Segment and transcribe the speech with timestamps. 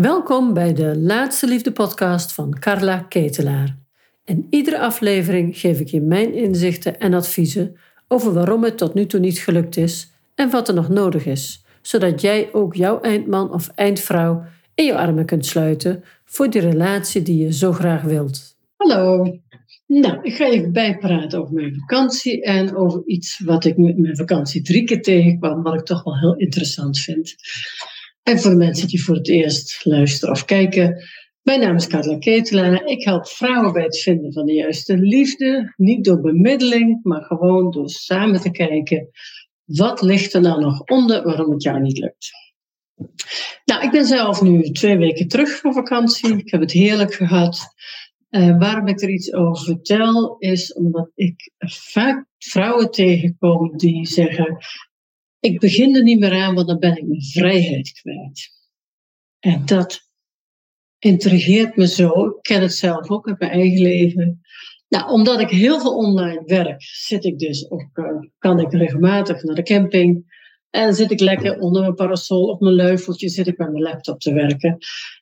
[0.00, 3.76] Welkom bij de Laatste Liefde podcast van Carla Ketelaar.
[4.24, 7.76] In iedere aflevering geef ik je mijn inzichten en adviezen
[8.08, 11.64] over waarom het tot nu toe niet gelukt is en wat er nog nodig is,
[11.82, 17.22] zodat jij ook jouw eindman of eindvrouw in je armen kunt sluiten voor die relatie
[17.22, 18.56] die je zo graag wilt.
[18.76, 19.38] Hallo.
[19.86, 24.16] Nou, ik ga even bijpraten over mijn vakantie en over iets wat ik met mijn
[24.16, 27.34] vakantie drie keer tegenkwam, wat ik toch wel heel interessant vind.
[28.28, 31.02] En voor de mensen die voor het eerst luisteren of kijken,
[31.42, 32.84] mijn naam is Carla Ketelaar.
[32.84, 35.72] Ik help vrouwen bij het vinden van de juiste liefde.
[35.76, 39.08] Niet door bemiddeling, maar gewoon door samen te kijken.
[39.64, 42.30] Wat ligt er nou nog onder waarom het jou niet lukt?
[43.64, 46.36] Nou, ik ben zelf nu twee weken terug van vakantie.
[46.36, 47.74] Ik heb het heerlijk gehad.
[48.30, 54.58] Uh, waarom ik er iets over vertel, is omdat ik vaak vrouwen tegenkom die zeggen:
[55.40, 58.50] Ik begin er niet meer aan, want dan ben ik mijn vrijheid kwijt.
[59.38, 60.00] En dat
[60.98, 62.26] intrigeert me zo.
[62.26, 64.40] Ik ken het zelf ook uit mijn eigen leven.
[64.88, 68.06] Nou, omdat ik heel veel online werk, zit ik dus ook, uh,
[68.38, 70.34] kan ik regelmatig naar de camping.
[70.70, 74.20] En zit ik lekker onder mijn parasol op mijn leuveltje, zit ik met mijn laptop
[74.20, 74.78] te werken.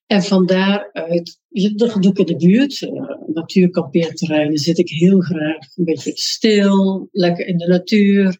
[0.06, 1.41] En van daaruit,
[1.75, 2.91] dat doe ik in de buurt, uh,
[3.34, 8.38] natuurkampeerterreinen, zit ik heel graag een beetje stil, lekker in de natuur.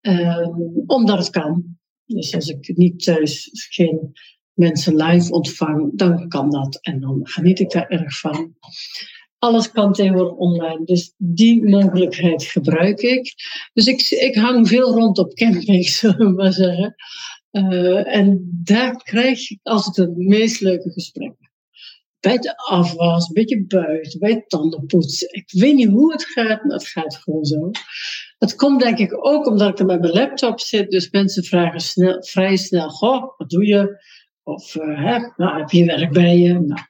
[0.00, 1.78] Um, omdat het kan.
[2.04, 4.12] Dus als ik niet thuis geen
[4.52, 6.78] mensen live ontvang, dan kan dat.
[6.80, 8.54] En dan geniet ik daar erg van.
[9.38, 13.34] Alles kan tegenwoordig online, dus die mogelijkheid gebruik ik.
[13.72, 16.94] Dus ik, ik hang veel rond op campings, zullen we maar zeggen.
[17.52, 21.50] Uh, en daar krijg ik altijd de meest leuke gesprekken.
[22.20, 25.28] Bij de afwas, een beetje buiten, bij tandenpoetsen.
[25.32, 27.70] Ik weet niet hoe het gaat, maar het gaat gewoon zo.
[28.38, 30.90] Het komt denk ik ook omdat ik er met mijn laptop zit.
[30.90, 34.06] Dus mensen vragen snel, vrij snel: Goh, wat doe je?
[34.42, 36.52] Of uh, hè, nou, heb je werk bij je?
[36.52, 36.80] Nou.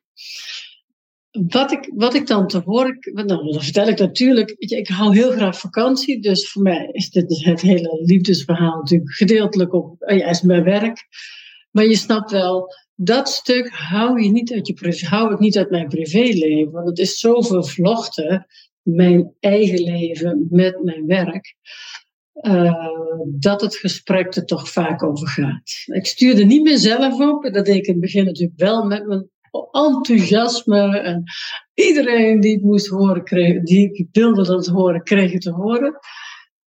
[1.30, 5.30] Wat, ik, wat ik dan te horen, nou, dan vertel ik natuurlijk, ik hou heel
[5.30, 10.26] graag vakantie, dus voor mij is dit het hele liefdesverhaal natuurlijk gedeeltelijk op, uh, ja,
[10.26, 11.06] is mijn werk.
[11.70, 15.70] Maar je snapt wel, dat stuk hou, je niet uit je, hou ik niet uit
[15.70, 18.46] mijn privéleven, want het is zo vervlochten,
[18.94, 21.54] mijn eigen leven met mijn werk.
[22.42, 22.88] Uh,
[23.26, 25.70] dat het gesprek er toch vaak over gaat.
[25.86, 27.52] Ik stuurde niet meer zelf op.
[27.52, 29.30] Dat deed ik in het begin natuurlijk wel met mijn
[29.70, 30.98] enthousiasme.
[30.98, 31.22] En
[31.74, 35.98] iedereen die het moest horen, kreeg, die wilde dat horen, kreeg het te horen.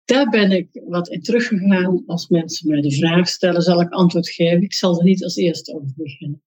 [0.06, 2.04] Daar ben ik wat in teruggegaan.
[2.06, 4.62] Als mensen mij de vraag stellen, zal ik antwoord geven.
[4.62, 6.44] Ik zal er niet als eerste over beginnen.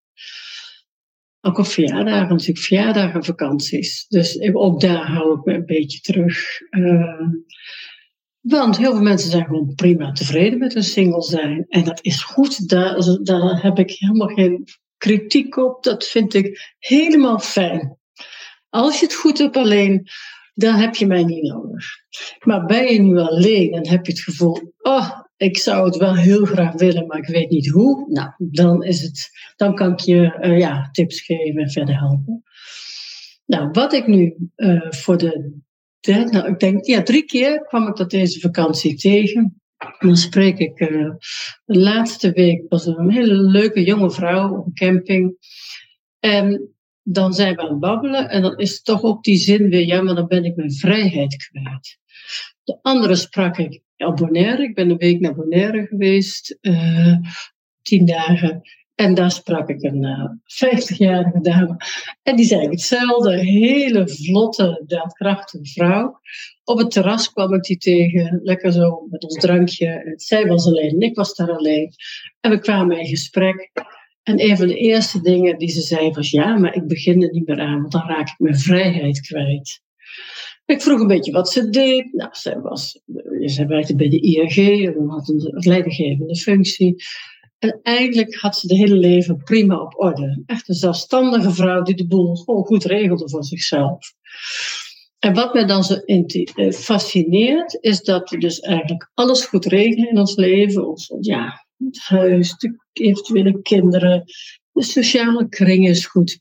[1.45, 4.05] Ook op verjaardagen, natuurlijk verjaardagen, vakanties.
[4.07, 6.61] Dus ook daar hou ik me een beetje terug.
[6.69, 7.27] Uh,
[8.39, 11.65] want heel veel mensen zijn gewoon prima tevreden met hun single zijn.
[11.69, 14.67] En dat is goed, daar, daar heb ik helemaal geen
[14.97, 15.83] kritiek op.
[15.83, 17.97] Dat vind ik helemaal fijn.
[18.69, 20.07] Als je het goed hebt alleen,
[20.53, 21.85] dan heb je mij niet nodig.
[22.43, 26.15] Maar ben je nu alleen en heb je het gevoel, oh, ik zou het wel
[26.15, 28.05] heel graag willen, maar ik weet niet hoe.
[28.09, 32.43] Nou, dan, is het, dan kan ik je uh, ja, tips geven en verder helpen.
[33.45, 35.61] Nou, wat ik nu uh, voor de
[36.07, 39.61] nou, ik denk, ja, drie keer kwam ik dat deze vakantie tegen.
[39.99, 41.11] dan spreek ik, uh,
[41.65, 45.35] de laatste week was een hele leuke jonge vrouw op een camping.
[46.19, 46.73] En
[47.03, 50.01] dan zijn we aan het babbelen en dan is toch ook die zin weer, ja,
[50.01, 51.97] maar dan ben ik mijn vrijheid kwijt.
[52.63, 54.63] De andere sprak ik op Bonaire.
[54.63, 57.15] Ik ben een week naar Bonaire geweest, uh,
[57.81, 58.61] tien dagen.
[58.95, 61.77] En daar sprak ik een uh, eh, 50-jarige dame.
[62.23, 63.37] En die zei hetzelfde.
[63.37, 66.19] Hele vlotte, daadkrachtige vrouw.
[66.63, 68.39] Op het terras kwam ik die tegen.
[68.43, 70.13] Lekker zo met ons drankje.
[70.15, 71.93] Zij was alleen ik was daar alleen.
[72.39, 73.71] En we kwamen in gesprek.
[74.23, 77.31] En een van de eerste dingen die ze zei was: Ja, maar ik begin er
[77.31, 79.81] niet meer aan, want dan raak ik mijn vrijheid kwijt.
[80.65, 82.13] Ik vroeg een beetje wat ze deed.
[82.13, 83.01] Nou, zij, was,
[83.39, 87.03] zij werkte bij de ING en had een leidinggevende functie.
[87.59, 90.43] En eigenlijk had ze de hele leven prima op orde.
[90.45, 94.13] Echt een zelfstandige vrouw die de boel gewoon goed regelde voor zichzelf.
[95.19, 100.09] En wat mij dan zo eh, fascineert, is dat we dus eigenlijk alles goed regelen
[100.09, 100.87] in ons leven.
[100.87, 104.23] Ons, ja, het huis, de eventuele kinderen,
[104.71, 106.39] de sociale kring is goed.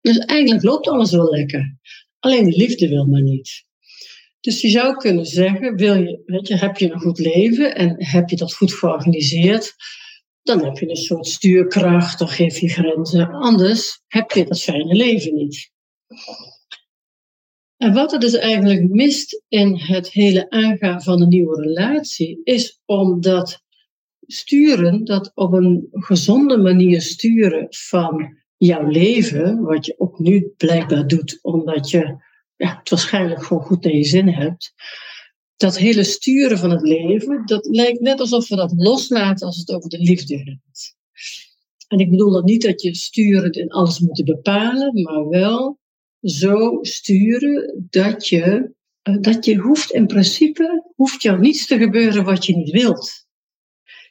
[0.00, 1.78] Dus eigenlijk loopt alles wel lekker.
[2.20, 3.64] Alleen de liefde wil maar niet.
[4.40, 8.04] Dus je zou kunnen zeggen, wil je, weet je, heb je een goed leven en
[8.04, 9.74] heb je dat goed georganiseerd,
[10.42, 13.30] dan heb je een soort stuurkracht, dan geef je grenzen.
[13.30, 15.70] Anders heb je dat fijne leven niet.
[17.76, 22.80] En wat er dus eigenlijk mist in het hele aangaan van een nieuwe relatie, is
[22.84, 23.62] omdat
[24.26, 31.06] sturen, dat op een gezonde manier sturen van jouw leven, wat je ook nu blijkbaar
[31.06, 32.16] doet, omdat je
[32.56, 34.72] ja, het waarschijnlijk gewoon goed naar je zin hebt.
[35.56, 39.70] Dat hele sturen van het leven, dat lijkt net alsof we dat loslaten als het
[39.70, 40.94] over de liefde gaat.
[41.88, 45.78] En ik bedoel dat niet dat je sturend in alles moet bepalen, maar wel
[46.20, 52.24] zo sturen dat je, eh, dat je hoeft in principe, hoeft jou niets te gebeuren
[52.24, 53.28] wat je niet wilt.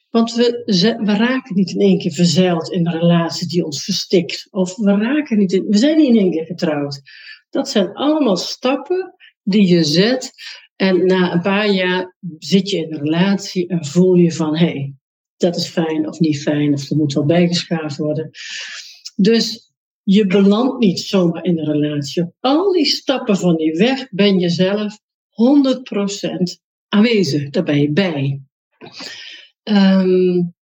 [0.10, 0.64] Want we,
[1.04, 4.48] we raken niet in één keer verzeild in een relatie die ons verstikt.
[4.52, 7.02] Of we, raken niet in, we zijn niet in één keer getrouwd.
[7.50, 10.32] Dat zijn allemaal stappen die je zet.
[10.76, 14.66] En na een paar jaar zit je in een relatie en voel je van hé,
[14.66, 14.94] hey,
[15.38, 18.30] dat is fijn of niet fijn, of er moet wel bijgeschaafd worden.
[19.16, 19.74] Dus
[20.04, 22.24] je belandt niet zomaar in een relatie.
[22.24, 25.02] Op al die stappen van die weg ben je zelf 100%
[26.88, 27.50] aanwezig.
[27.50, 28.42] Daar ben je bij.
[29.70, 30.54] Um,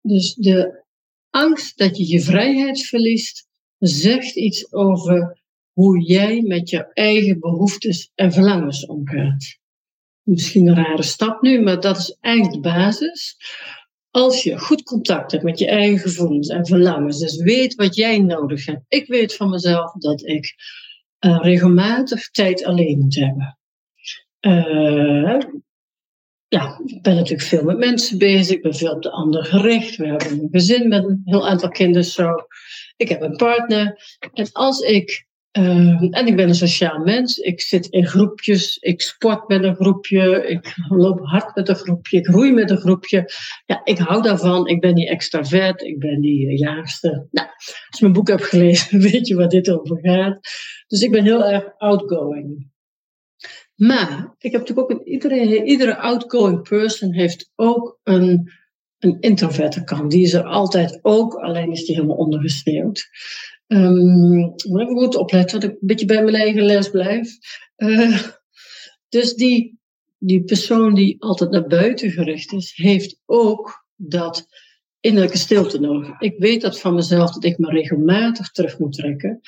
[0.00, 0.84] dus de
[1.30, 5.42] angst dat je je vrijheid verliest, zegt iets over
[5.72, 9.58] hoe jij met je eigen behoeftes en verlangens omgaat.
[10.22, 13.36] Misschien een rare stap nu, maar dat is eigenlijk de basis.
[14.10, 18.18] Als je goed contact hebt met je eigen gevoelens en verlangens, dus weet wat jij
[18.18, 18.84] nodig hebt.
[18.88, 20.54] Ik weet van mezelf dat ik
[21.20, 23.58] uh, regelmatig tijd alleen moet hebben.
[24.40, 25.38] Uh,
[26.56, 28.56] ja, ik ben natuurlijk veel met mensen bezig.
[28.56, 29.96] Ik ben veel op de ander gericht.
[29.96, 32.34] We hebben een gezin met een heel aantal kinderen zo.
[32.96, 34.16] Ik heb een partner.
[34.32, 35.26] En als ik
[35.58, 37.38] uh, en ik ben een sociaal mens.
[37.38, 38.76] Ik zit in groepjes.
[38.76, 40.46] Ik sport met een groepje.
[40.46, 42.18] Ik loop hard met een groepje.
[42.18, 43.30] Ik roei met een groepje.
[43.66, 44.66] Ja, ik hou daarvan.
[44.66, 45.82] Ik ben die extravert.
[45.82, 47.28] Ik ben die uh, jaagste.
[47.30, 47.48] Nou,
[47.88, 50.38] als je mijn boek hebt gelezen, weet je waar dit over gaat.
[50.86, 52.74] Dus ik ben heel erg outgoing.
[53.76, 58.52] Maar ik heb natuurlijk ook een, iedere, iedere outgoing person heeft ook een,
[58.98, 60.10] een introverte kant.
[60.10, 63.08] Die is er altijd ook, alleen is die helemaal ondergesneeuwd.
[63.66, 67.36] Um, moet ik goed opletten dat ik een beetje bij mijn eigen les blijf.
[67.76, 68.22] Uh,
[69.08, 69.78] dus die,
[70.18, 74.46] die persoon die altijd naar buiten gericht is, heeft ook dat
[75.00, 76.20] innerlijke stilte nodig.
[76.20, 79.40] Ik weet dat van mezelf dat ik me regelmatig terug moet trekken.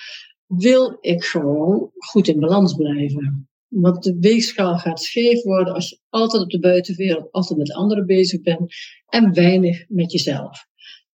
[0.46, 3.47] Wil ik gewoon goed in balans blijven.
[3.68, 8.06] Want de weegschaal gaat scheef worden als je altijd op de buitenwereld, altijd met anderen
[8.06, 8.74] bezig bent
[9.08, 10.66] en weinig met jezelf.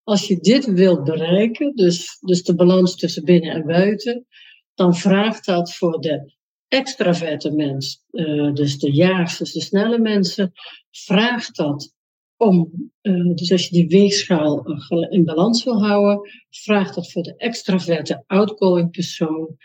[0.03, 4.27] Als je dit wilt bereiken, dus, dus de balans tussen binnen en buiten,
[4.75, 6.33] dan vraagt dat voor de
[6.69, 10.53] extraverte mens, uh, dus de jaagsters, de snelle mensen,
[10.91, 11.93] vraagt dat
[12.37, 12.71] om,
[13.03, 14.65] uh, dus als je die weegschaal
[15.09, 19.57] in balans wil houden, vraagt dat voor de extraverte outgoing persoon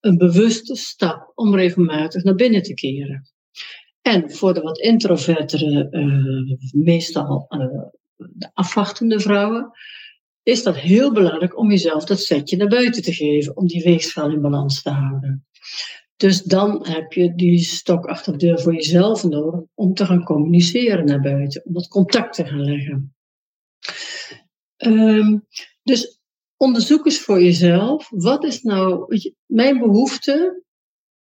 [0.00, 3.30] een bewuste stap om regelmatig naar binnen te keren.
[4.02, 7.66] En voor de wat introvertere, uh, meestal uh,
[8.16, 9.70] de afwachtende vrouwen,
[10.42, 14.30] is dat heel belangrijk om jezelf dat setje naar buiten te geven, om die weegschaal
[14.30, 15.46] in balans te houden.
[16.16, 20.24] Dus dan heb je die stok achter de deur voor jezelf nodig om te gaan
[20.24, 23.14] communiceren naar buiten, om dat contact te gaan leggen.
[24.76, 25.46] Um,
[25.82, 26.17] dus
[26.58, 29.16] onderzoek eens voor jezelf, wat is nou,
[29.46, 30.62] mijn behoefte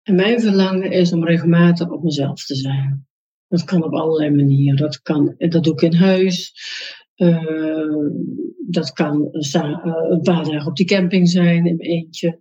[0.03, 3.09] en mijn verlangen is om regelmatig op mezelf te zijn.
[3.49, 4.77] Dat kan op allerlei manieren.
[4.77, 6.55] Dat, kan, dat doe ik in huis.
[7.17, 8.09] Uh,
[8.69, 12.38] dat kan een paar dagen op die camping zijn in mijn eentje.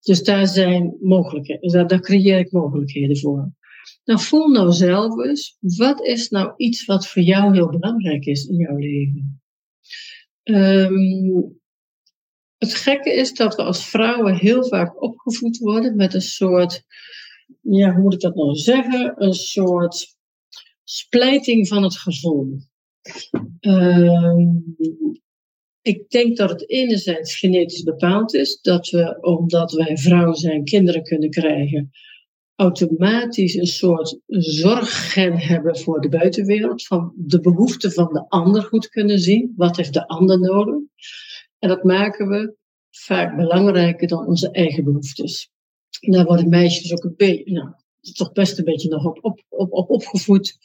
[0.00, 1.72] Dus daar zijn mogelijkheden.
[1.72, 3.52] Daar, daar creëer ik mogelijkheden voor.
[4.04, 8.46] Nou, voel nou zelf eens, wat is nou iets wat voor jou heel belangrijk is
[8.46, 9.42] in jouw leven?
[10.44, 11.57] Um,
[12.58, 16.84] het gekke is dat we als vrouwen heel vaak opgevoed worden met een soort,
[17.60, 19.14] ja, hoe moet ik dat nou zeggen?
[19.16, 20.16] Een soort
[20.84, 22.58] splijting van het gevoel.
[23.60, 24.36] Uh,
[25.82, 31.02] ik denk dat het enerzijds genetisch bepaald is, dat we, omdat wij vrouwen zijn, kinderen
[31.02, 31.90] kunnen krijgen,
[32.54, 38.88] automatisch een soort zorggen hebben voor de buitenwereld, van de behoeften van de ander goed
[38.88, 39.52] kunnen zien.
[39.56, 40.82] Wat heeft de ander nodig?
[41.58, 42.56] En dat maken we
[42.90, 45.50] vaak belangrijker dan onze eigen behoeftes.
[46.00, 47.72] Daar worden meisjes ook een nou,
[48.12, 50.58] toch best een beetje nog op, op, op, op opgevoed.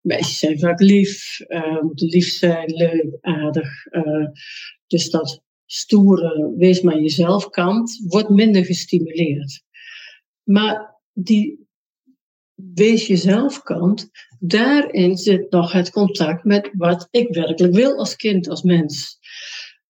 [0.00, 3.86] Meisjes zijn vaak lief, uh, moeten lief zijn, leuk, aardig.
[3.90, 4.26] Uh,
[4.86, 9.62] dus dat stoere, wees maar jezelf kant, wordt minder gestimuleerd.
[10.42, 11.66] Maar die
[12.54, 18.48] wees jezelf kant, daarin zit nog het contact met wat ik werkelijk wil als kind,
[18.48, 19.18] als mens.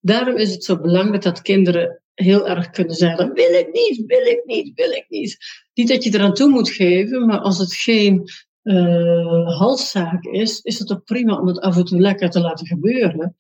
[0.05, 4.27] Daarom is het zo belangrijk dat kinderen heel erg kunnen zeggen: wil ik niet, wil
[4.27, 5.37] ik niet, wil ik niet.
[5.75, 8.23] Niet dat je eraan toe moet geven, maar als het geen
[8.63, 12.67] uh, halszaak is, is het ook prima om het af en toe lekker te laten
[12.67, 13.37] gebeuren.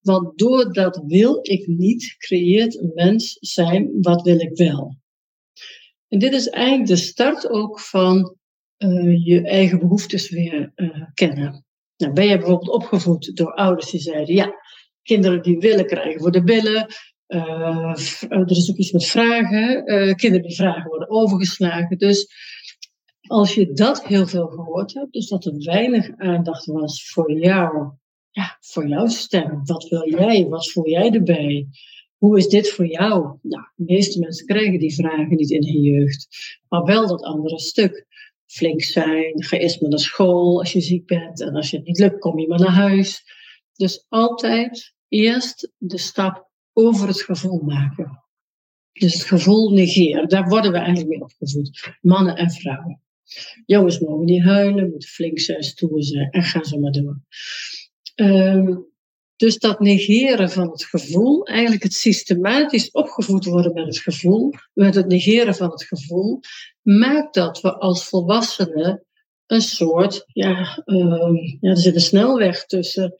[0.00, 4.96] Want door dat wil ik niet, creëert een mens zijn wat wil ik wel.
[6.08, 8.36] En dit is eigenlijk de start ook van
[8.78, 11.64] uh, je eigen behoeftes weer uh, kennen.
[11.96, 14.54] Nou, ben je bijvoorbeeld opgevoed door ouders die zeiden, ja,
[15.06, 16.86] kinderen die willen krijgen voor de billen.
[17.28, 17.94] Uh,
[18.28, 19.84] er is ook iets met vragen.
[20.16, 21.98] kinderen die vragen worden overgeslagen.
[21.98, 22.28] Dus
[23.26, 27.92] als je dat heel veel gehoord hebt, dus dat er weinig aandacht was voor jou,
[28.30, 29.60] ja, voor jouw stem.
[29.64, 30.46] Wat wil jij?
[30.48, 31.66] Wat voel jij erbij?
[32.16, 33.38] Hoe is dit voor jou?
[33.42, 36.28] Nou, de meeste mensen krijgen die vragen niet in hun jeugd,
[36.68, 38.06] maar wel dat andere stuk.
[38.46, 41.86] Flink zijn, ga eerst maar naar school als je ziek bent en als je het
[41.86, 43.22] niet lukt, kom je maar naar huis.
[43.72, 48.24] Dus altijd eerst de stap over het gevoel maken.
[48.92, 53.00] Dus het gevoel negeren, daar worden we eigenlijk mee opgevoed, mannen en vrouwen.
[53.66, 57.20] Jongens mogen niet huilen, moeten flink zijn, stoer zijn en gaan zo maar door.
[58.14, 58.86] Um,
[59.36, 64.94] dus dat negeren van het gevoel, eigenlijk het systematisch opgevoed worden met het gevoel, met
[64.94, 66.40] het negeren van het gevoel,
[66.82, 69.04] maakt dat we als volwassenen
[69.46, 73.14] een soort, ja, um, ja er zit een snelweg tussen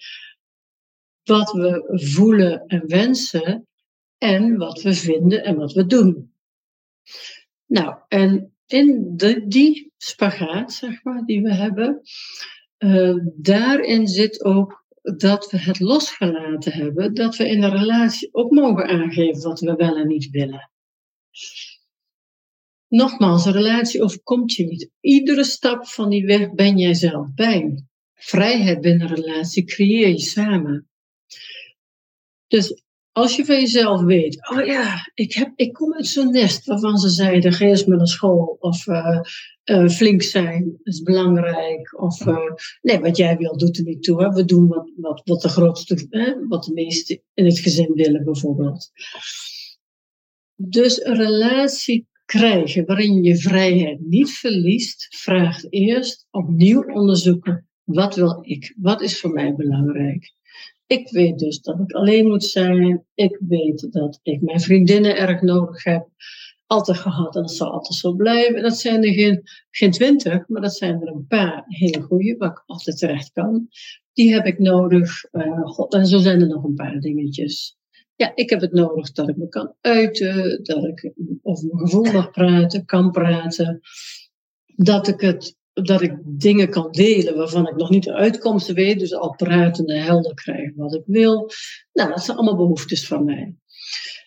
[1.26, 3.66] wat we voelen en wensen
[4.18, 6.32] en wat we vinden en wat we doen.
[7.66, 12.00] Nou, en in de, die spagaat, zeg maar, die we hebben,
[12.78, 14.84] uh, daarin zit ook
[15.16, 19.74] dat we het losgelaten hebben, dat we in een relatie ook mogen aangeven wat we
[19.74, 20.70] wel en niet willen.
[22.88, 24.90] Nogmaals, een relatie overkomt je niet.
[25.00, 27.84] Iedere stap van die weg ben jij zelf bij.
[28.14, 30.88] Vrijheid binnen een relatie creëer je samen.
[32.48, 36.66] Dus als je van jezelf weet, oh ja, ik, heb, ik kom uit zo'n nest
[36.66, 39.20] waarvan ze zeiden, ga eens met naar school of uh,
[39.64, 42.00] uh, flink zijn is belangrijk.
[42.00, 42.36] Of uh,
[42.82, 44.22] nee, wat jij wil doet er niet toe.
[44.22, 44.32] Hè.
[44.32, 48.24] We doen wat, wat, wat de grootste, hè, wat de meesten in het gezin willen
[48.24, 48.90] bijvoorbeeld.
[50.54, 57.68] Dus een relatie krijgen waarin je vrijheid niet verliest, vraagt eerst opnieuw onderzoeken.
[57.84, 58.74] Wat wil ik?
[58.76, 60.32] Wat is voor mij belangrijk?
[60.86, 63.06] Ik weet dus dat ik alleen moet zijn.
[63.14, 66.08] Ik weet dat ik mijn vriendinnen erg nodig heb.
[66.66, 68.62] Altijd gehad en dat zal altijd zo blijven.
[68.62, 72.50] Dat zijn er geen, geen twintig, maar dat zijn er een paar hele goede waar
[72.50, 73.68] ik altijd terecht kan.
[74.12, 75.24] Die heb ik nodig.
[75.32, 77.76] Uh, God, en zo zijn er nog een paar dingetjes.
[78.16, 81.12] Ja, ik heb het nodig dat ik me kan uiten, dat ik
[81.42, 83.80] over mijn gevoel mag praten, kan praten.
[84.66, 88.98] Dat ik het dat ik dingen kan delen waarvan ik nog niet de uitkomsten weet.
[88.98, 91.50] Dus al pratende helder krijgen wat ik wil.
[91.92, 93.54] Nou, dat zijn allemaal behoeftes van mij.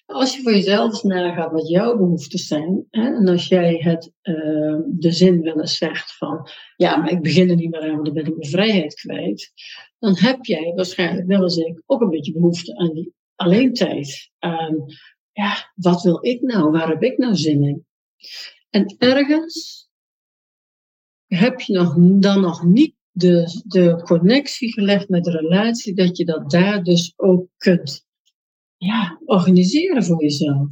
[0.06, 4.12] Als je voor jezelf eens nagaat wat jouw behoeftes zijn, hè, en als jij het,
[4.24, 7.92] uh, de zin wel eens zegt van, ja, maar ik begin er niet meer aan,
[7.92, 9.52] want dan ben ik mijn vrijheid kwijt,
[10.00, 14.32] dan heb jij waarschijnlijk, wel als ik, ook een beetje behoefte aan die alleentijd.
[14.40, 14.86] Aan,
[15.32, 16.72] ja, wat wil ik nou?
[16.72, 17.86] Waar heb ik nou zin in?
[18.70, 19.89] En ergens
[21.30, 26.26] heb je nog, dan nog niet de, de connectie gelegd met de relatie, dat je
[26.26, 28.08] dat daar dus ook kunt
[28.78, 30.68] ja, organiseren voor jezelf.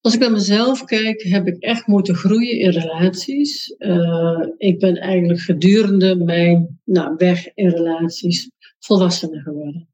[0.00, 3.74] Als ik naar mezelf kijk, heb ik echt moeten groeien in relaties.
[3.78, 9.93] Uh, ik ben eigenlijk gedurende mijn nou, weg in relaties volwassener geworden.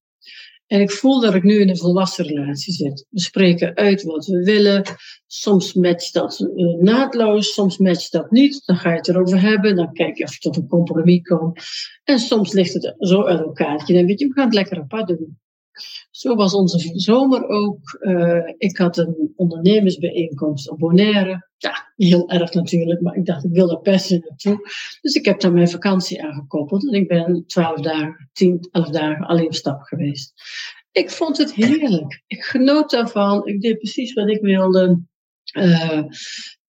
[0.70, 3.06] En ik voel dat ik nu in een volwassen relatie zit.
[3.10, 4.82] We spreken uit wat we willen.
[5.26, 8.62] Soms matcht dat uh, naadloos, soms matcht dat niet.
[8.66, 9.76] Dan ga je het erover hebben.
[9.76, 11.62] Dan kijk je of je tot een compromis komt.
[12.04, 13.82] En soms ligt het zo uit elkaar.
[13.86, 15.38] Je denkt, we gaan het lekker apart doen.
[16.10, 17.98] Zo was onze zomer ook.
[18.00, 21.48] Uh, ik had een ondernemersbijeenkomst op Bonaire.
[21.56, 24.68] Ja, heel erg natuurlijk, maar ik dacht, ik wil daar persen naartoe.
[25.00, 26.88] Dus ik heb daar mijn vakantie aangekoppeld.
[26.88, 30.32] En ik ben twaalf dagen, tien, elf dagen alleen op stap geweest.
[30.92, 32.22] Ik vond het heerlijk.
[32.26, 33.46] Ik genoot daarvan.
[33.46, 35.02] Ik deed precies wat ik wilde.
[35.58, 36.02] Uh,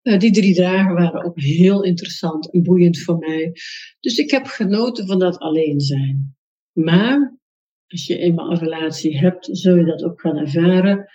[0.01, 3.51] die drie dagen waren ook heel interessant en boeiend voor mij.
[3.99, 6.35] Dus ik heb genoten van dat alleen zijn.
[6.71, 7.39] Maar
[7.91, 11.11] als je eenmaal een relatie hebt, zul je dat ook gaan ervaren.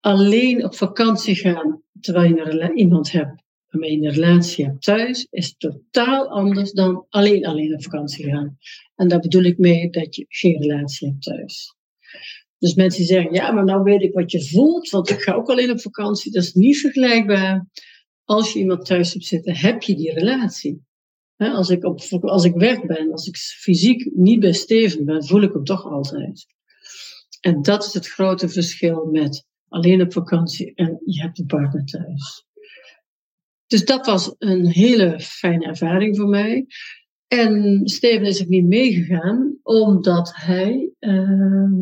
[0.00, 5.56] Alleen op vakantie gaan terwijl je iemand hebt waarmee je een relatie hebt thuis, is
[5.56, 8.56] totaal anders dan alleen alleen op vakantie gaan.
[8.94, 11.74] En daar bedoel ik mee dat je geen relatie hebt thuis.
[12.58, 15.48] Dus mensen zeggen, ja, maar nou weet ik wat je voelt, want ik ga ook
[15.48, 16.32] alleen op vakantie.
[16.32, 17.66] Dat is niet vergelijkbaar.
[18.24, 20.82] Als je iemand thuis hebt zitten, heb je die relatie
[21.36, 25.42] als, ik op, als ik weg ben, als ik fysiek niet bij Steven ben, voel
[25.42, 26.46] ik hem toch altijd.
[27.40, 31.84] En dat is het grote verschil met alleen op vakantie en je hebt een partner
[31.84, 32.44] thuis.
[33.66, 36.66] Dus dat was een hele fijne ervaring voor mij.
[37.26, 41.72] En Steven is ook niet meegegaan, omdat hij, uh,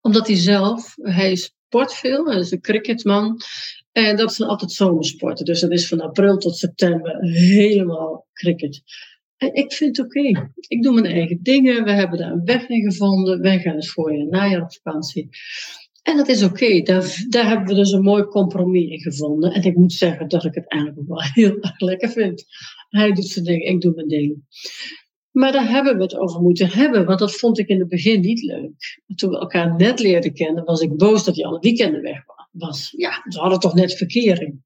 [0.00, 3.40] omdat hij zelf, hij sport veel, hij is een cricketman.
[3.96, 5.44] En dat zijn altijd zomersporten.
[5.44, 8.82] Dus dat is van april tot september helemaal cricket.
[9.36, 10.50] En ik vind het oké.
[10.68, 11.84] Ik doe mijn eigen dingen.
[11.84, 13.40] We hebben daar een weg in gevonden.
[13.40, 15.28] Wij gaan het voorjaar, najaar op vakantie.
[16.02, 16.82] En dat is oké.
[16.82, 19.52] Daar, daar hebben we dus een mooi compromis in gevonden.
[19.52, 22.44] En ik moet zeggen dat ik het eigenlijk wel heel erg lekker vind.
[22.88, 24.44] Hij doet zijn ding, ik doe mijn ding.
[25.30, 28.20] Maar daar hebben we het over moeten hebben, want dat vond ik in het begin
[28.20, 29.02] niet leuk.
[29.14, 32.35] Toen we elkaar net leerden kennen, was ik boos dat hij alle weekenden weg was.
[32.90, 34.62] Ja, ze hadden toch net verkering.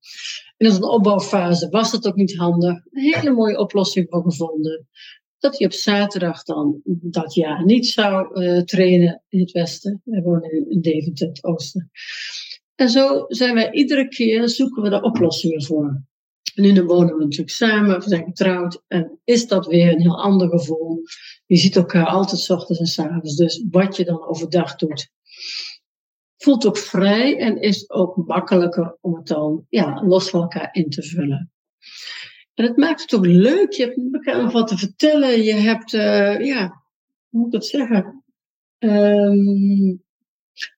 [0.56, 2.74] In een opbouwfase was dat ook niet handig.
[2.90, 4.88] Een hele mooie oplossing voor gevonden.
[5.38, 10.00] Dat hij op zaterdag dan dat jaar niet zou uh, trainen in het westen.
[10.04, 11.90] We wonen in Deventer, het oosten.
[12.74, 16.02] En zo zijn wij iedere keer zoeken we daar oplossingen voor.
[16.54, 18.82] En nu wonen we natuurlijk samen, we zijn getrouwd.
[18.86, 21.02] En is dat weer een heel ander gevoel.
[21.46, 23.36] Je ziet elkaar altijd s ochtends en s avonds.
[23.36, 25.10] Dus wat je dan overdag doet.
[26.42, 30.90] Voelt ook vrij en is ook makkelijker om het dan ja, los van elkaar in
[30.90, 31.52] te vullen.
[32.54, 33.72] En het maakt het ook leuk.
[33.72, 35.42] Je hebt elkaar wat te vertellen.
[35.42, 36.82] Je hebt, uh, ja,
[37.28, 38.24] hoe moet ik dat zeggen?
[38.78, 40.02] Um,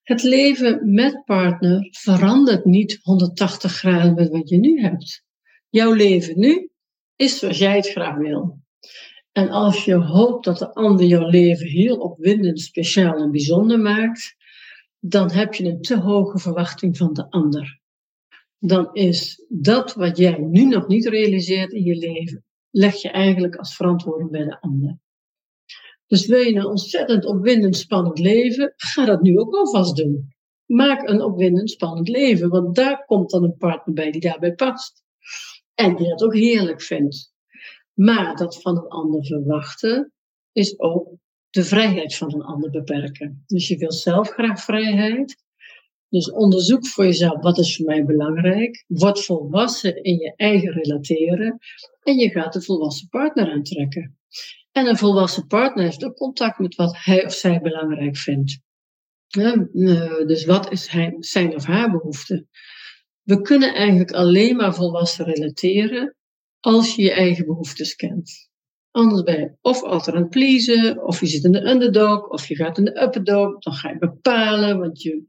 [0.03, 5.25] het leven met partner verandert niet 180 graden met wat je nu hebt.
[5.69, 6.71] Jouw leven nu
[7.17, 8.61] is zoals jij het graag wil.
[9.33, 14.37] En als je hoopt dat de ander jouw leven heel opwindend, speciaal en bijzonder maakt,
[15.05, 17.81] dan heb je een te hoge verwachting van de ander.
[18.59, 23.57] Dan is dat wat jij nu nog niet realiseert in je leven, leg je eigenlijk
[23.57, 24.99] als verantwoording bij de ander.
[26.07, 30.35] Dus wil je een ontzettend opwindend, spannend leven, ga dat nu ook alvast doen.
[30.67, 35.03] Maak een opwindend, spannend leven, want daar komt dan een partner bij die daarbij past.
[35.75, 37.33] En die dat ook heerlijk vindt.
[37.93, 40.13] Maar dat van een ander verwachten
[40.53, 41.09] is ook
[41.53, 43.45] de vrijheid van een ander beperken.
[43.47, 45.37] Dus je wil zelf graag vrijheid.
[46.09, 48.85] Dus onderzoek voor jezelf wat is voor mij belangrijk.
[48.87, 51.59] Word volwassen in je eigen relateren.
[52.03, 54.19] En je gaat een volwassen partner aantrekken.
[54.73, 58.61] En een volwassen partner heeft ook contact met wat hij of zij belangrijk vindt.
[59.29, 59.53] Eh,
[60.27, 62.47] dus wat is zijn of haar behoefte?
[63.23, 66.17] We kunnen eigenlijk alleen maar volwassen relateren
[66.61, 68.51] als je je eigen behoeftes kent.
[68.93, 72.47] Anders ben je of altijd aan het pleasen, of je zit in de underdog, of
[72.47, 73.59] je gaat in de upperdog.
[73.59, 75.25] Dan ga je bepalen, want je,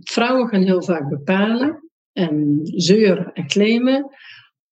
[0.00, 4.10] vrouwen gaan heel vaak bepalen en zeuren en claimen,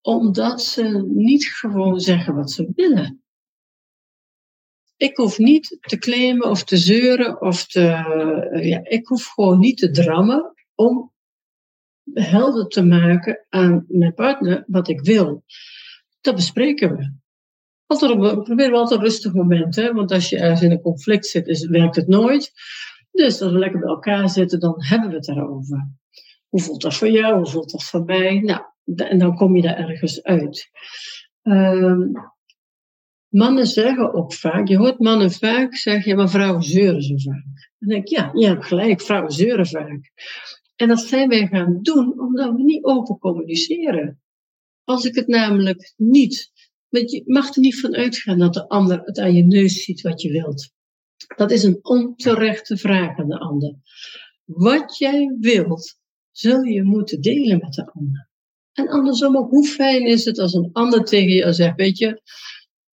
[0.00, 3.22] omdat ze niet gewoon zeggen wat ze willen.
[4.96, 7.80] Ik hoef niet te claimen of te zeuren of te.
[8.62, 11.12] Ja, ik hoef gewoon niet te drammen om
[12.12, 15.44] helder te maken aan mijn partner wat ik wil.
[16.20, 17.12] Dat bespreken we.
[17.88, 19.92] Altijd op, proberen we altijd rustig moment, hè?
[19.92, 22.52] want als je ergens in een conflict zit, is, werkt het nooit.
[23.10, 25.90] Dus als we lekker bij elkaar zitten, dan hebben we het daarover.
[26.48, 27.36] Hoe voelt dat voor jou?
[27.36, 28.38] Hoe voelt dat voor mij?
[28.38, 28.62] Nou,
[28.94, 30.70] en dan kom je daar ergens uit.
[31.42, 32.12] Um,
[33.28, 37.74] mannen zeggen ook vaak, je hoort mannen vaak zeggen, ja, maar vrouwen zeuren zo vaak.
[37.78, 40.12] Dan denk ik, ja, je hebt gelijk, vrouwen zeuren vaak.
[40.76, 44.20] En dat zijn wij gaan doen omdat we niet open communiceren.
[44.84, 46.52] Als ik het namelijk niet,
[46.88, 50.00] want je mag er niet van uitgaan dat de ander het aan je neus ziet
[50.00, 50.70] wat je wilt.
[51.36, 53.74] Dat is een onterechte vraag aan de ander.
[54.44, 55.98] Wat jij wilt,
[56.30, 58.28] zul je moeten delen met de ander.
[58.72, 62.22] En andersom ook, hoe fijn is het als een ander tegen je zegt, weet je,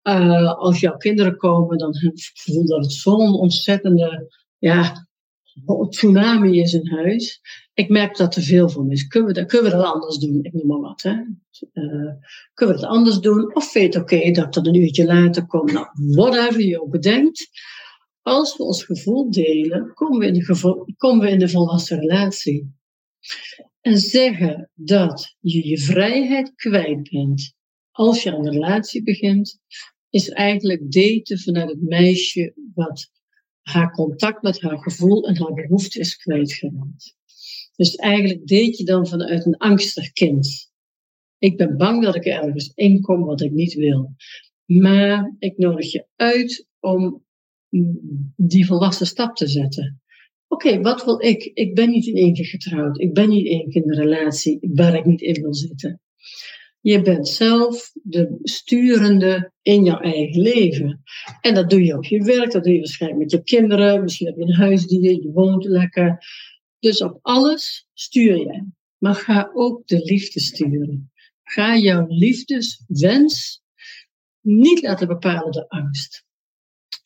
[0.04, 1.96] uh, als jouw kinderen komen, dan
[2.34, 5.08] voel dat het zo'n ontzettende, ja,
[5.90, 7.42] tsunami is in huis.
[7.76, 9.08] Ik merk dat er veel van is.
[9.08, 10.40] Kunnen we dat, kunnen we anders doen?
[10.44, 11.02] Ik noem maar wat.
[11.02, 11.12] Hè?
[11.12, 12.14] Uh,
[12.54, 13.56] kunnen we dat anders doen?
[13.56, 15.72] Of weet oké dat dat een uurtje later komt?
[15.72, 17.50] Nou, whatever je ook bedenkt.
[18.22, 22.76] Als we ons gevoel delen, komen we in de, komen we in de volwassen relatie.
[23.82, 27.56] En zeggen dat je je vrijheid kwijt bent
[27.92, 29.60] als je aan een relatie begint,
[30.10, 33.12] is eigenlijk daten vanuit het meisje wat
[33.62, 37.16] haar contact met haar gevoel en haar behoefte is kwijtgeraakt.
[37.76, 40.72] Dus eigenlijk deed je dan vanuit een angstig kind.
[41.38, 44.16] Ik ben bang dat ik ergens inkom wat ik niet wil.
[44.66, 47.24] Maar ik nodig je uit om
[48.36, 50.02] die volwassen stap te zetten.
[50.48, 51.44] Oké, wat wil ik?
[51.54, 53.00] Ik ben niet in één keer getrouwd.
[53.00, 56.02] Ik ben niet in één keer in een relatie waar ik niet in wil zitten.
[56.82, 61.02] Je bent zelf de sturende in jouw eigen leven.
[61.42, 64.02] En dat doe je op je werk, dat doe je waarschijnlijk met je kinderen.
[64.02, 66.18] Misschien heb je een huisdier, je woont lekker.
[66.86, 68.66] Dus op alles stuur jij.
[68.98, 71.12] Maar ga ook de liefde sturen.
[71.44, 73.62] ga jouw liefdeswens
[74.42, 76.26] niet laten bepalen door angst.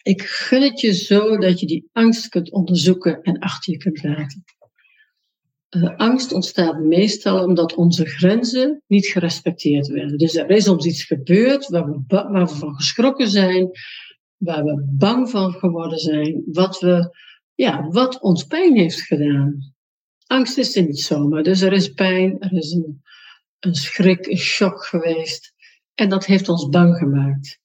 [0.01, 4.03] Ik gun het je zo dat je die angst kunt onderzoeken en achter je kunt
[4.03, 4.43] laten.
[5.69, 10.17] Uh, angst ontstaat meestal omdat onze grenzen niet gerespecteerd werden.
[10.17, 13.69] Dus er is ons iets gebeurd waar we, waar we van geschrokken zijn,
[14.37, 17.17] waar we bang van geworden zijn, wat, we,
[17.59, 19.73] ja, wat ons pijn heeft gedaan.
[20.25, 21.43] Angst is er niet zomaar.
[21.43, 22.71] Dus er is pijn, er is
[23.59, 25.53] een, schrik, een shock geweest.
[25.93, 27.59] En dat heeft ons bang gemaakt.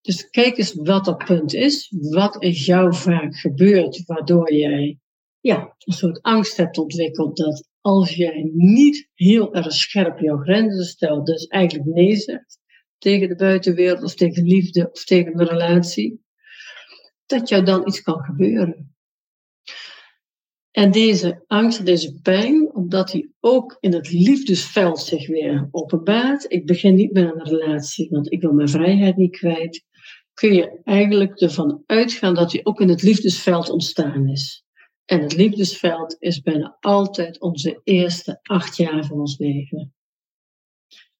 [0.00, 1.94] Dus kijk eens wat dat punt is.
[2.10, 4.98] Wat is jou vaak gebeurd waardoor jij
[5.40, 10.84] ja, een soort angst hebt ontwikkeld dat als jij niet heel erg scherp jouw grenzen
[10.84, 12.58] stelt, dus eigenlijk nee zegt
[12.98, 16.24] tegen de buitenwereld of tegen liefde of tegen een relatie,
[17.26, 18.96] dat jou dan iets kan gebeuren.
[20.78, 26.44] En deze angst, deze pijn, omdat die ook in het liefdesveld zich weer openbaart.
[26.52, 29.84] Ik begin niet aan een relatie, want ik wil mijn vrijheid niet kwijt.
[30.34, 34.64] Kun je eigenlijk ervan uitgaan dat die ook in het liefdesveld ontstaan is.
[35.04, 39.94] En het liefdesveld is bijna altijd onze eerste acht jaar van ons leven.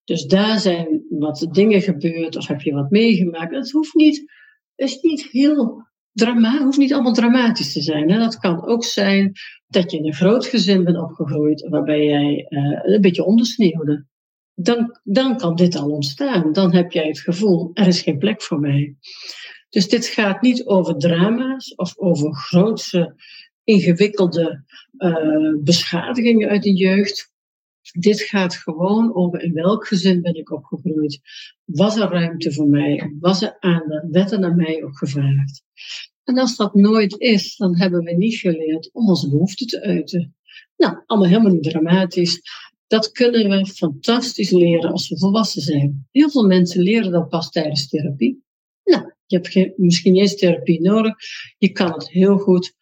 [0.04, 3.54] Dus daar zijn wat dingen gebeurd of heb je wat meegemaakt.
[3.54, 4.32] Het hoeft niet,
[4.74, 5.87] is niet heel
[6.18, 8.10] drama, hoeft niet allemaal dramatisch te zijn.
[8.10, 8.18] Hè?
[8.18, 9.32] Dat kan ook zijn
[9.66, 14.06] dat je in een groot gezin bent opgegroeid waarbij jij uh, een beetje ondersneeuwde.
[14.54, 16.52] Dan, dan kan dit al ontstaan.
[16.52, 18.96] Dan heb jij het gevoel, er is geen plek voor mij.
[19.68, 23.14] Dus dit gaat niet over drama's of over grootse,
[23.64, 24.64] ingewikkelde
[24.98, 27.32] uh, beschadigingen uit de jeugd.
[27.92, 31.20] Dit gaat gewoon over in welk gezin ben ik opgegroeid.
[31.64, 33.16] Was er ruimte voor mij?
[33.20, 34.06] Was er aandacht?
[34.10, 35.62] Werd er naar mij ook gevraagd?
[36.24, 40.36] En als dat nooit is, dan hebben we niet geleerd om onze behoeften te uiten.
[40.76, 42.40] Nou, allemaal helemaal niet dramatisch.
[42.86, 46.06] Dat kunnen we fantastisch leren als we volwassen zijn.
[46.10, 48.42] Heel veel mensen leren dat pas tijdens therapie.
[48.84, 51.14] Nou, je hebt misschien niet eens therapie nodig.
[51.58, 52.74] Je kan het heel goed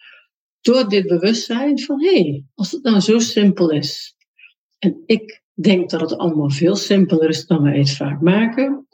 [0.61, 4.16] door dit bewustzijn van hé, hey, als het nou zo simpel is.
[4.79, 8.87] En ik denk dat het allemaal veel simpeler is dan wij het vaak maken.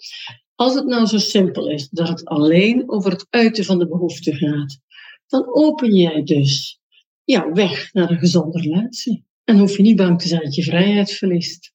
[0.55, 4.35] Als het nou zo simpel is dat het alleen over het uiten van de behoefte
[4.35, 4.79] gaat,
[5.27, 6.81] dan open jij dus
[7.25, 9.25] ja, weg naar een gezonde relatie.
[9.45, 11.73] En hoef je niet bang te zijn dat je vrijheid verliest.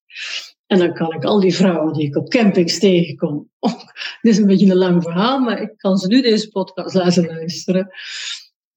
[0.68, 3.50] En dan kan ik al die vrouwen die ik op campings tegenkom.
[4.22, 7.26] Dit is een beetje een lang verhaal, maar ik kan ze nu deze podcast laten
[7.26, 7.90] luisteren.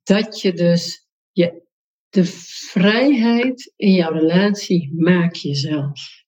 [0.02, 1.62] Dat je dus je,
[2.10, 2.24] de
[2.70, 6.24] vrijheid in jouw relatie maak jezelf.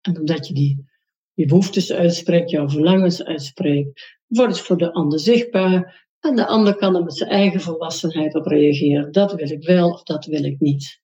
[0.00, 0.84] En omdat je die
[1.32, 6.06] je behoeftes uitspreekt, jouw verlangens uitspreekt, wordt het voor de ander zichtbaar.
[6.20, 9.12] En de ander kan er met zijn eigen volwassenheid op reageren.
[9.12, 11.00] Dat wil ik wel of dat wil ik niet.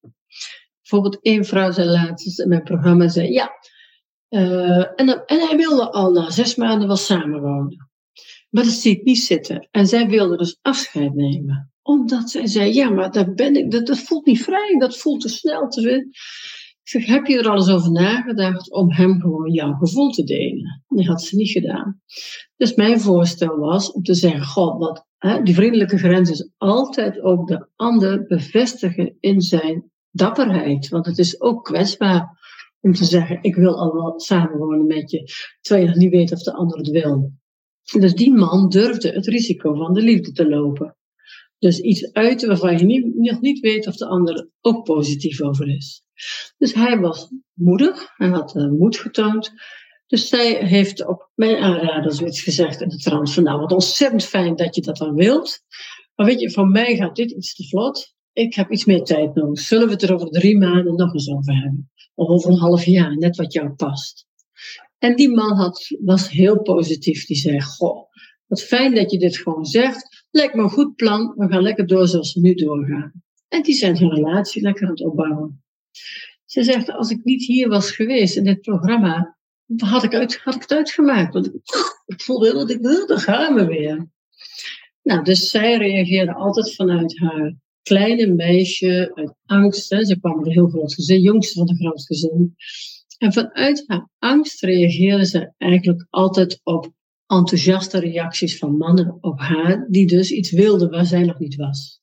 [0.80, 3.50] Bijvoorbeeld één vrouw zei laatst in mijn programma, zei ja,
[4.28, 7.89] uh, en, en hij wilde al na zes maanden wel samenwonen.
[8.50, 9.68] Maar dat zie ik niet zitten.
[9.70, 11.72] En zij wilde dus afscheid nemen.
[11.82, 15.20] Omdat zij zei, ja, maar daar ben ik, dat, dat voelt niet vrij, dat voelt
[15.20, 15.98] te snel te veel.
[16.82, 20.24] Ik zeg, heb je er al eens over nagedacht om hem gewoon jouw gevoel te
[20.24, 20.84] delen?
[20.88, 22.00] Dat had ze niet gedaan.
[22.56, 27.20] Dus mijn voorstel was om te zeggen, god, wat, hè, die vriendelijke grens is altijd
[27.20, 30.88] ook de ander bevestigen in zijn dapperheid.
[30.88, 32.38] Want het is ook kwetsbaar
[32.80, 35.24] om te zeggen, ik wil al wel samenwonen met je,
[35.60, 37.32] terwijl je nog niet weet of de ander het wil.
[37.98, 40.96] Dus die man durfde het risico van de liefde te lopen.
[41.58, 45.42] Dus iets uiten waarvan je niet, nog niet weet of de ander er ook positief
[45.42, 46.02] over is.
[46.58, 49.52] Dus hij was moedig, hij had uh, moed getoond.
[50.06, 54.24] Dus zij heeft op mijn aanrader zoiets gezegd in de trant van, nou wat ontzettend
[54.24, 55.60] fijn dat je dat dan wilt.
[56.14, 58.14] Maar weet je, voor mij gaat dit iets te vlot.
[58.32, 59.60] Ik heb iets meer tijd nodig.
[59.60, 61.90] Zullen we het er over drie maanden nog eens over hebben?
[62.14, 64.26] Of over een half jaar, net wat jou past.
[65.00, 67.26] En die man had, was heel positief.
[67.26, 68.08] Die zei, goh,
[68.46, 70.26] wat fijn dat je dit gewoon zegt.
[70.30, 71.34] Lijkt me een goed plan.
[71.36, 73.12] We gaan lekker door zoals we nu doorgaan.
[73.48, 75.62] En die zijn hun relatie lekker aan het opbouwen.
[76.44, 79.38] Ze zegt, als ik niet hier was geweest in dit programma,
[79.76, 81.32] had ik, had ik het uitgemaakt.
[81.32, 81.46] Want
[82.06, 84.08] ik voelde dat ik wilde, gaan we weer.
[85.02, 89.86] Nou, dus zij reageerde altijd vanuit haar kleine meisje, uit angst.
[89.88, 92.54] Ze kwam uit een heel groot gezin, jongste van een groot gezin.
[93.20, 96.92] En vanuit haar angst reageerde ze eigenlijk altijd op
[97.26, 102.00] enthousiaste reacties van mannen op haar, die dus iets wilden waar zij nog niet was.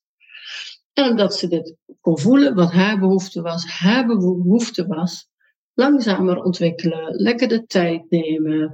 [0.93, 5.29] En omdat ze dit kon voelen, wat haar behoefte was, haar behoefte was,
[5.73, 8.73] langzamer ontwikkelen, lekker de tijd nemen.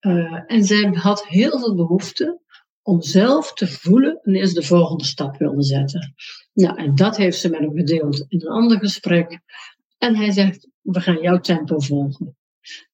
[0.00, 2.40] Uh, en zij had heel veel behoefte
[2.82, 6.14] om zelf te voelen wanneer ze de volgende stap wilde zetten.
[6.52, 9.40] Nou, en dat heeft ze met hem gedeeld in een ander gesprek.
[9.98, 12.36] En hij zegt, we gaan jouw tempo volgen.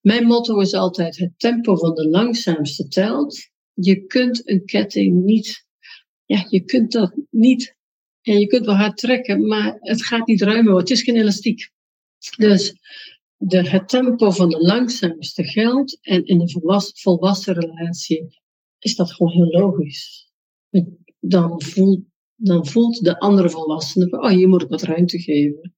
[0.01, 3.49] Mijn motto is altijd: het tempo van de langzaamste telt.
[3.73, 5.65] Je kunt een ketting niet,
[6.25, 7.77] ja, je kunt dat niet.
[8.21, 10.75] En je kunt wel hard trekken, maar het gaat niet ruimer.
[10.75, 11.71] Het is geen elastiek.
[12.37, 12.75] Dus
[13.37, 15.97] de, het tempo van de langzaamste geldt.
[16.01, 18.37] En in een volwassen, volwassen relatie
[18.79, 20.31] is dat gewoon heel logisch.
[21.19, 22.01] Dan voelt,
[22.35, 25.73] dan voelt de andere volwassene, oh, hier moet ik wat ruimte geven.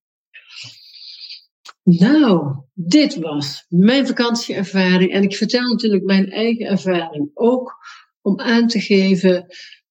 [1.82, 5.12] Nou, dit was mijn vakantieervaring.
[5.12, 7.74] En ik vertel natuurlijk mijn eigen ervaring ook
[8.20, 9.46] om aan te geven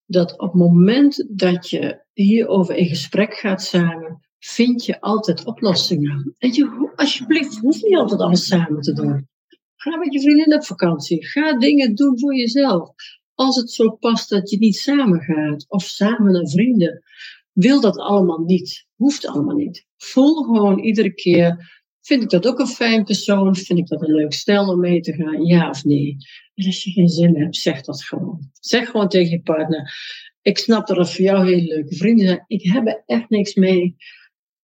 [0.06, 6.36] dat op het moment dat je hierover in gesprek gaat samen, vind je altijd oplossingen.
[6.38, 9.27] En je, alsjeblieft, hoeft niet altijd alles samen te doen.
[9.75, 11.27] Ga met je vriendin op vakantie.
[11.27, 12.89] Ga dingen doen voor jezelf.
[13.34, 17.04] Als het zo past dat je niet samen gaat of samen naar vrienden,
[17.51, 18.86] wil dat allemaal niet.
[18.95, 19.86] Hoeft allemaal niet.
[19.97, 21.81] Voel gewoon iedere keer
[22.12, 23.56] Vind ik dat ook een fijn persoon?
[23.56, 25.45] Vind ik dat een leuk stel om mee te gaan?
[25.45, 26.17] Ja of nee?
[26.56, 28.50] En als je geen zin hebt, zeg dat gewoon.
[28.60, 29.93] Zeg gewoon tegen je partner:
[30.41, 32.43] Ik snap dat het voor jou hele leuke vrienden zijn.
[32.47, 33.95] Ik heb er echt niks mee.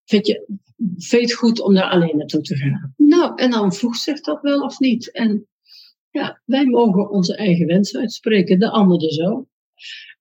[0.04, 2.94] Vind je, goed om daar alleen naartoe te gaan?
[2.96, 5.12] Nou, en dan voegt zich dat wel of niet.
[5.12, 5.48] En
[6.10, 9.46] ja, wij mogen onze eigen wensen uitspreken, de ander dus ook.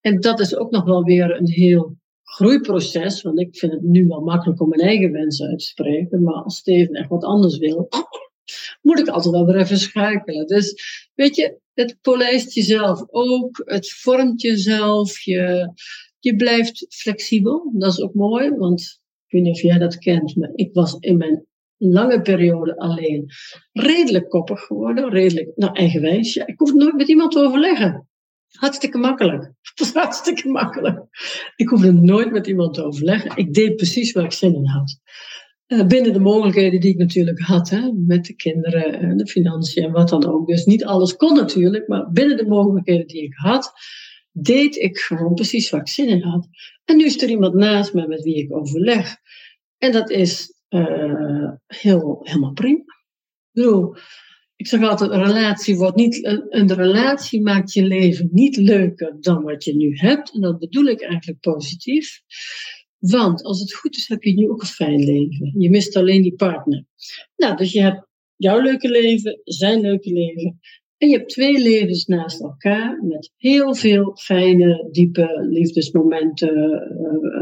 [0.02, 1.97] En dat is ook nog wel weer een heel
[2.38, 6.23] groeiproces, want ik vind het nu wel makkelijk om mijn eigen wensen uit te spreken,
[6.23, 7.88] maar als Steven echt wat anders wil,
[8.82, 10.47] moet ik altijd wel weer even schakelen.
[10.47, 10.73] Dus
[11.15, 15.71] weet je, het polijst jezelf ook, het vormt jezelf, je,
[16.19, 20.36] je blijft flexibel, dat is ook mooi, want ik weet niet of jij dat kent,
[20.36, 21.45] maar ik was in mijn
[21.78, 23.26] lange periode alleen
[23.71, 26.34] redelijk koppig geworden, redelijk, nou eigenwijs.
[26.34, 28.08] Ja, ik hoef nooit met iemand te overleggen.
[28.52, 29.44] Hartstikke makkelijk.
[29.78, 31.00] Het was hartstikke makkelijk.
[31.56, 33.32] Ik hoefde nooit met iemand te overleggen.
[33.36, 35.00] Ik deed precies waar ik zin in had.
[35.68, 39.84] Uh, binnen de mogelijkheden die ik natuurlijk had, hè, met de kinderen en de financiën
[39.84, 40.48] en wat dan ook.
[40.48, 43.74] Dus niet alles kon natuurlijk, maar binnen de mogelijkheden die ik had,
[44.32, 46.48] deed ik gewoon precies waar ik zin in had.
[46.86, 49.16] En nu is er iemand naast me met wie ik overleg.
[49.78, 52.80] En dat is uh, heel, helemaal prima.
[52.80, 53.96] Ik bedoel,
[54.58, 59.43] ik zeg altijd, een relatie wordt niet, een, relatie maakt je leven niet leuker dan
[59.43, 60.34] wat je nu hebt.
[60.34, 62.22] En dat bedoel ik eigenlijk positief.
[62.98, 65.54] Want als het goed is, heb je nu ook een fijn leven.
[65.58, 66.86] Je mist alleen die partner.
[67.36, 70.60] Nou, dus je hebt jouw leuke leven, zijn leuke leven.
[70.98, 76.58] En je hebt twee levens naast elkaar met heel veel fijne, diepe liefdesmomenten,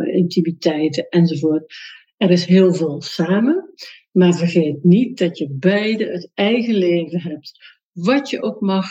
[0.06, 1.74] uh, intimiteiten enzovoort.
[2.18, 3.74] Er is heel veel samen.
[4.16, 7.76] Maar vergeet niet dat je beide het eigen leven hebt.
[7.92, 8.88] Wat je ook mag,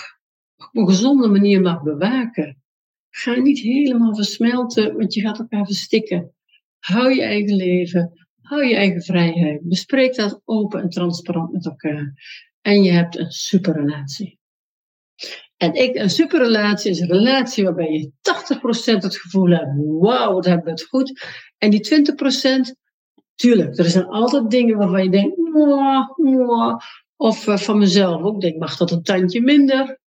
[0.56, 2.62] op een gezonde manier mag bewaken.
[3.10, 6.34] Ga niet helemaal versmelten, want je gaat elkaar verstikken.
[6.78, 9.60] Hou je eigen leven, hou je eigen vrijheid.
[9.62, 12.14] Bespreek dat open en transparant met elkaar.
[12.60, 14.38] En je hebt een superrelatie.
[15.56, 18.10] En ik, een superrelatie is een relatie waarbij je
[18.92, 21.24] 80% het gevoel hebt, wauw, wat hebben we het goed.
[21.58, 22.04] En die
[22.70, 22.83] 20%
[23.34, 26.80] Tuurlijk, er zijn altijd dingen waarvan je denkt, mwah, mwah.
[27.16, 29.98] of uh, van mezelf ook denk, mag dat een tandje minder?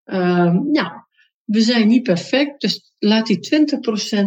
[0.72, 1.08] Ja,
[1.44, 3.68] we zijn niet perfect, dus laat die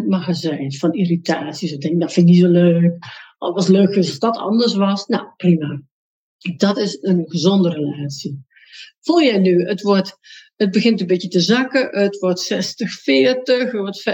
[0.03, 1.71] 20% mag er zijn van irritaties.
[1.71, 2.97] Ik denk, dat vind ik niet zo leuk.
[3.37, 5.05] Al was leuk als dat anders was.
[5.07, 5.81] Nou, prima.
[6.57, 8.45] Dat is een gezonde relatie.
[8.99, 10.17] Voel jij nu, het, wordt,
[10.55, 12.57] het begint een beetje te zakken, het wordt 60-40,
[13.33, 14.09] het wordt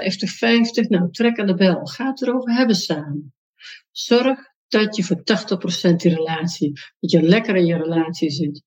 [0.85, 0.87] 50-50.
[0.87, 1.85] Nou, trek aan de bel.
[1.85, 3.33] Ga het erover hebben samen.
[3.91, 5.23] Zorg dat je voor
[5.91, 8.63] 80% die relatie, dat je lekker in je relatie zit.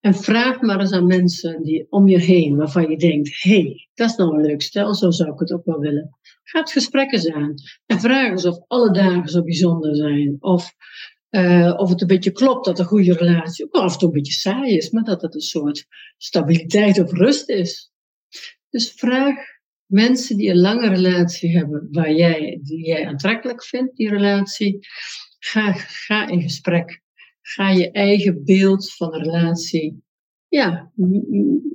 [0.00, 3.88] En vraag maar eens aan mensen die om je heen, waarvan je denkt, hé, hey,
[3.94, 6.18] dat is nou een leuk stel, zo zou ik het ook wel willen.
[6.42, 7.54] Ga het gesprek eens aan.
[7.86, 10.36] En vraag eens of alle dagen zo bijzonder zijn.
[10.40, 10.72] Of,
[11.30, 14.14] uh, of het een beetje klopt dat een goede relatie ook af en toe een
[14.14, 17.90] beetje saai is, maar dat het een soort stabiliteit of rust is.
[18.70, 19.36] Dus vraag
[19.86, 24.78] mensen die een lange relatie hebben, waar jij, die jij aantrekkelijk vindt, die relatie,
[25.46, 27.02] Ga, in gesprek.
[27.42, 30.04] Ga je eigen beeld van de relatie.
[30.48, 30.92] Ja,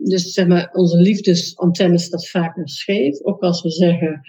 [0.03, 3.21] dus zeg maar, onze liefdesantenne staat vaak nog scheef.
[3.21, 4.21] Ook als we zeggen,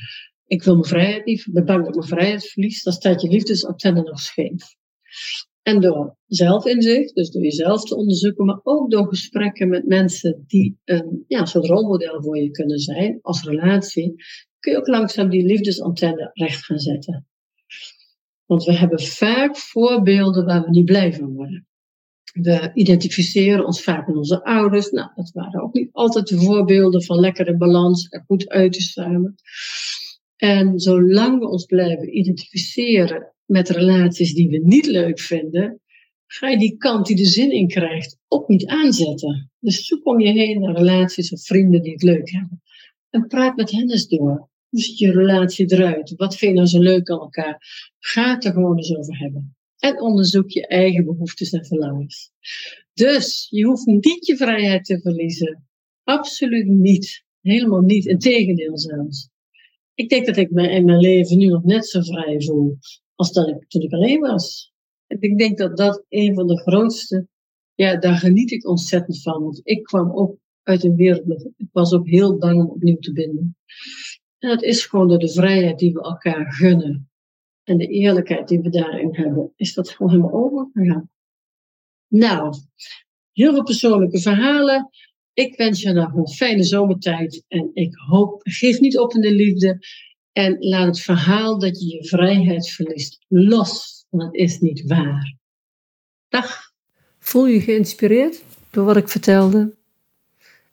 [0.47, 4.03] ik wil mijn vrijheid niet, ben bang dat mijn vrijheid verlies, dan staat je liefdesantenne
[4.03, 4.75] nog scheef.
[5.63, 10.79] En door zelfinzicht, dus door jezelf te onderzoeken, maar ook door gesprekken met mensen die
[10.85, 14.15] een ja, soort rolmodel voor je kunnen zijn als relatie,
[14.59, 17.27] kun je ook langzaam die liefdesantenne recht gaan zetten.
[18.53, 21.67] Want we hebben vaak voorbeelden waar we niet blij van worden.
[22.33, 24.91] We identificeren ons vaak met onze ouders.
[24.91, 28.81] Nou, dat waren ook niet altijd de voorbeelden van lekkere balans en goed uit te
[28.81, 29.35] samen.
[30.37, 35.81] En zolang we ons blijven identificeren met relaties die we niet leuk vinden,
[36.27, 39.51] ga je die kant die de zin in krijgt ook niet aanzetten.
[39.59, 42.63] Dus zoek om je heen naar relaties of vrienden die het leuk hebben.
[43.11, 44.51] En praat met hen eens door.
[44.73, 46.15] Hoe ziet je relatie eruit?
[46.17, 47.63] Wat vind je nou zo leuk aan elkaar?
[47.99, 49.57] Ga het er gewoon eens over hebben.
[49.79, 52.31] En onderzoek je eigen behoeftes en verlangens.
[52.95, 55.69] Dus je hoeft niet je vrijheid te verliezen.
[56.05, 57.25] Absoluut niet.
[57.41, 58.07] Helemaal niet.
[58.07, 59.29] Integendeel zelfs.
[59.95, 62.79] Ik denk dat ik me in mijn leven nu nog net zo vrij voel
[63.15, 64.73] als ik, toen ik alleen was.
[65.07, 67.29] En ik denk dat dat een van de grootste,
[67.75, 69.43] ja, daar geniet ik ontzettend van.
[69.43, 73.13] Want ik kwam ook uit een wereld ik was ook heel bang om opnieuw te
[73.13, 73.57] binden.
[74.43, 77.11] En dat is gewoon door de vrijheid die we elkaar gunnen.
[77.65, 81.11] En de eerlijkheid die we daarin hebben, is dat gewoon helemaal overgegaan.
[82.09, 82.55] Nou,
[83.33, 84.91] heel veel persoonlijke verhalen.
[85.33, 89.35] Ik wens je nog een fijne zomertijd en ik hoop, geef niet op in de
[89.35, 89.79] liefde
[90.33, 95.37] en laat het verhaal dat je je vrijheid verliest los, want het is niet waar.
[96.29, 96.73] Dag.
[97.19, 99.75] Voel je geïnspireerd door wat ik vertelde?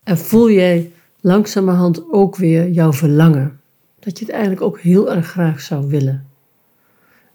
[0.04, 3.59] En voel jij langzamerhand ook weer jouw verlangen?
[4.00, 6.28] Dat je het eigenlijk ook heel erg graag zou willen.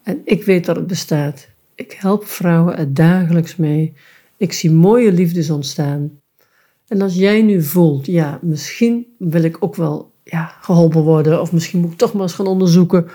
[0.02, 1.48] En ik weet dat het bestaat.
[1.74, 3.92] Ik help vrouwen er dagelijks mee.
[4.36, 6.20] Ik zie mooie liefdes ontstaan.
[6.88, 11.52] En als jij nu voelt, ja, misschien wil ik ook wel ja, geholpen worden, of
[11.52, 13.08] misschien moet ik toch maar eens gaan onderzoeken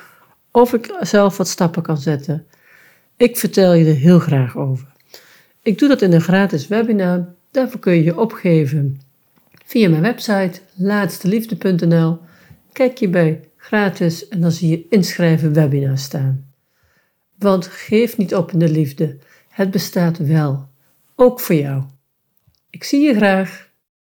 [0.52, 2.46] of ik zelf wat stappen kan zetten.
[3.18, 4.88] Ik vertel je er heel graag over.
[5.62, 7.28] Ik doe dat in een gratis webinar.
[7.52, 9.02] Daarvoor kun je je opgeven
[9.66, 12.20] via mijn website laatsteliefde.nl.
[12.72, 16.54] Kijk je bij gratis en dan zie je inschrijven webinar staan.
[17.38, 19.18] Want geef niet op in de liefde.
[19.50, 20.70] Het bestaat wel.
[21.16, 21.84] Ook voor jou.
[22.70, 23.69] Ik zie je graag.